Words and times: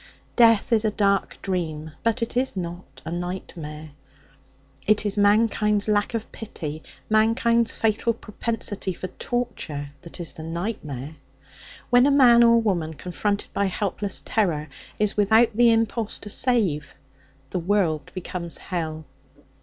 Death 0.35 0.73
is 0.73 0.83
a 0.83 0.89
dark 0.89 1.37
dream, 1.43 1.91
but 2.01 2.23
it 2.23 2.35
is 2.35 2.57
not 2.57 3.03
a 3.05 3.11
nightmare. 3.11 3.91
It 4.87 5.05
is 5.05 5.15
mankind's 5.15 5.87
lack 5.87 6.15
of 6.15 6.31
pity, 6.31 6.81
mankind's 7.07 7.75
fatal 7.75 8.11
propensity 8.11 8.93
for 8.95 9.09
torture, 9.09 9.91
that 10.01 10.19
is 10.19 10.33
the 10.33 10.41
nightmare. 10.41 11.17
When 11.91 12.07
a 12.07 12.09
man 12.11 12.41
or 12.41 12.59
woman, 12.59 12.95
confronted 12.95 13.53
by 13.53 13.65
helpless 13.67 14.23
terror, 14.25 14.69
is 14.97 15.15
without 15.15 15.51
the 15.53 15.71
impulse 15.71 16.17
to 16.17 16.29
save, 16.29 16.95
the 17.51 17.59
world 17.59 18.11
becomes 18.15 18.57
hell. 18.57 19.05